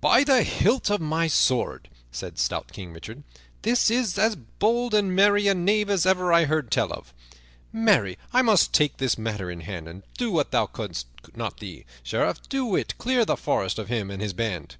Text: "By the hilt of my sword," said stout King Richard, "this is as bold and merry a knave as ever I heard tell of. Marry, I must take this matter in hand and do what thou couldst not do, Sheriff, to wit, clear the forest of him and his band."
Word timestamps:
"By 0.00 0.22
the 0.22 0.44
hilt 0.44 0.90
of 0.90 1.00
my 1.00 1.26
sword," 1.26 1.90
said 2.12 2.38
stout 2.38 2.70
King 2.70 2.92
Richard, 2.92 3.24
"this 3.62 3.90
is 3.90 4.16
as 4.16 4.36
bold 4.36 4.94
and 4.94 5.12
merry 5.16 5.48
a 5.48 5.56
knave 5.56 5.90
as 5.90 6.06
ever 6.06 6.32
I 6.32 6.44
heard 6.44 6.70
tell 6.70 6.92
of. 6.92 7.12
Marry, 7.72 8.16
I 8.32 8.42
must 8.42 8.72
take 8.72 8.98
this 8.98 9.18
matter 9.18 9.50
in 9.50 9.62
hand 9.62 9.88
and 9.88 10.04
do 10.16 10.30
what 10.30 10.52
thou 10.52 10.66
couldst 10.66 11.08
not 11.34 11.56
do, 11.56 11.82
Sheriff, 12.04 12.48
to 12.50 12.64
wit, 12.64 12.96
clear 12.96 13.24
the 13.24 13.36
forest 13.36 13.76
of 13.80 13.88
him 13.88 14.08
and 14.08 14.22
his 14.22 14.32
band." 14.34 14.76